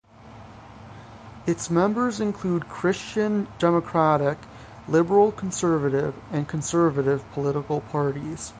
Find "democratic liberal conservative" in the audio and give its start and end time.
3.59-6.15